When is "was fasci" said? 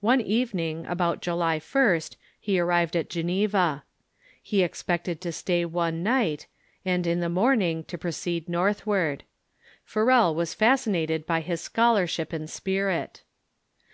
10.34-10.90